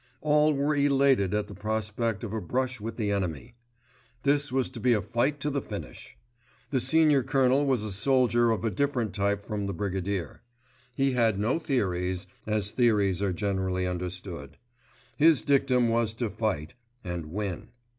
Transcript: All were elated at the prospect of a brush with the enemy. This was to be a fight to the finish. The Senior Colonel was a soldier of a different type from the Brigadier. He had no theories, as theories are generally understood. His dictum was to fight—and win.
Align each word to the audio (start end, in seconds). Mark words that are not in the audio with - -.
All 0.21 0.55
were 0.55 0.73
elated 0.75 1.35
at 1.35 1.47
the 1.47 1.53
prospect 1.53 2.23
of 2.23 2.33
a 2.33 2.41
brush 2.41 2.81
with 2.81 2.97
the 2.97 3.11
enemy. 3.11 3.53
This 4.23 4.51
was 4.51 4.67
to 4.71 4.79
be 4.79 4.93
a 4.93 5.01
fight 5.03 5.39
to 5.41 5.51
the 5.51 5.61
finish. 5.61 6.17
The 6.71 6.79
Senior 6.79 7.21
Colonel 7.21 7.67
was 7.67 7.83
a 7.83 7.91
soldier 7.91 8.49
of 8.49 8.65
a 8.65 8.71
different 8.71 9.13
type 9.13 9.45
from 9.45 9.67
the 9.67 9.75
Brigadier. 9.75 10.41
He 10.95 11.11
had 11.11 11.37
no 11.37 11.59
theories, 11.59 12.25
as 12.47 12.71
theories 12.71 13.21
are 13.21 13.31
generally 13.31 13.85
understood. 13.85 14.57
His 15.17 15.43
dictum 15.43 15.87
was 15.87 16.15
to 16.15 16.31
fight—and 16.31 17.27
win. 17.27 17.67